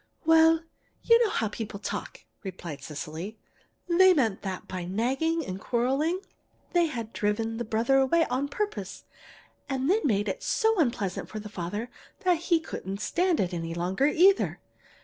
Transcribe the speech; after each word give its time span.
"Well, 0.25 0.61
you 1.03 1.23
know 1.23 1.29
how 1.29 1.47
people 1.47 1.79
talk," 1.79 2.23
replied 2.41 2.81
Cecily. 2.81 3.37
"They 3.87 4.15
meant 4.15 4.41
that 4.41 4.67
by 4.67 4.83
nagging 4.83 5.45
and 5.45 5.59
quarreling 5.59 6.21
they 6.73 6.87
had 6.87 7.13
driven 7.13 7.57
the 7.57 7.63
brother 7.63 7.97
away 7.99 8.25
on 8.25 8.47
purpose, 8.47 9.03
and 9.69 9.87
then 9.91 10.01
made 10.03 10.27
it 10.27 10.41
so 10.41 10.79
unpleasant 10.79 11.29
for 11.29 11.39
the 11.39 11.49
father 11.49 11.91
that 12.21 12.39
he 12.39 12.59
couldn't 12.59 12.99
stand 12.99 13.39
it 13.39 13.53
any 13.53 13.75
longer 13.75 14.07
either. 14.07 14.59